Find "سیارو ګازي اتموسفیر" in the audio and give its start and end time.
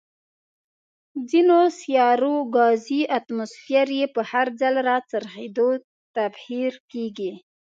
1.79-3.87